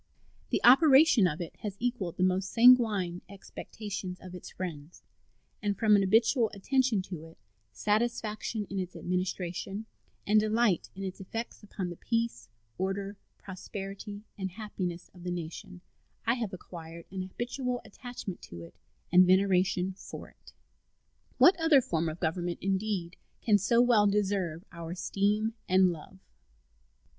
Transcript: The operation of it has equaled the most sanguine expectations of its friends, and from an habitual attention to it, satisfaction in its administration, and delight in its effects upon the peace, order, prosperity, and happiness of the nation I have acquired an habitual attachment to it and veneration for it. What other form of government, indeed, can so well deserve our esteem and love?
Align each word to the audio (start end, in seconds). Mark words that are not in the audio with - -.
The 0.49 0.63
operation 0.63 1.27
of 1.27 1.41
it 1.41 1.57
has 1.57 1.77
equaled 1.79 2.17
the 2.17 2.23
most 2.23 2.49
sanguine 2.49 3.21
expectations 3.29 4.17
of 4.19 4.33
its 4.33 4.49
friends, 4.49 5.03
and 5.61 5.77
from 5.77 5.95
an 5.95 6.01
habitual 6.01 6.49
attention 6.55 7.03
to 7.03 7.23
it, 7.25 7.37
satisfaction 7.71 8.65
in 8.71 8.79
its 8.79 8.95
administration, 8.95 9.85
and 10.25 10.39
delight 10.39 10.89
in 10.95 11.03
its 11.03 11.19
effects 11.21 11.61
upon 11.61 11.91
the 11.91 11.97
peace, 11.97 12.49
order, 12.79 13.15
prosperity, 13.37 14.23
and 14.39 14.49
happiness 14.49 15.11
of 15.13 15.21
the 15.21 15.29
nation 15.29 15.81
I 16.25 16.33
have 16.33 16.51
acquired 16.51 17.05
an 17.11 17.21
habitual 17.21 17.79
attachment 17.85 18.41
to 18.49 18.63
it 18.63 18.73
and 19.11 19.27
veneration 19.27 19.93
for 19.93 20.29
it. 20.29 20.51
What 21.37 21.55
other 21.59 21.79
form 21.79 22.09
of 22.09 22.19
government, 22.19 22.57
indeed, 22.59 23.17
can 23.39 23.59
so 23.59 23.81
well 23.83 24.07
deserve 24.07 24.65
our 24.71 24.89
esteem 24.93 25.53
and 25.69 25.91
love? 25.91 26.17